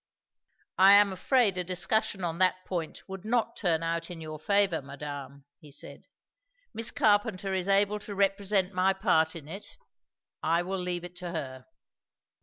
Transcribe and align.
"I 0.79 0.93
am 0.93 1.13
afraid 1.13 1.59
a 1.59 1.63
discussion 1.63 2.23
on 2.23 2.39
that 2.39 2.65
point 2.65 3.07
would 3.07 3.23
not 3.23 3.55
turn 3.55 3.83
out 3.83 4.09
in 4.09 4.19
your 4.19 4.39
favour, 4.39 4.81
madame," 4.81 5.45
he 5.59 5.71
said. 5.71 6.07
"Miss 6.73 6.89
Carpenter 6.89 7.53
is 7.53 7.67
able 7.67 7.99
to 7.99 8.15
represent 8.15 8.73
my 8.73 8.93
part 8.93 9.35
in 9.35 9.47
it; 9.47 9.77
I 10.41 10.63
will 10.63 10.79
leave 10.79 11.03
it 11.03 11.15
to 11.17 11.29
her." 11.33 11.67